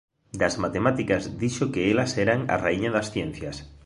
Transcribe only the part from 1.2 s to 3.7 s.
dixo que elas eran "a raíña das ciencias".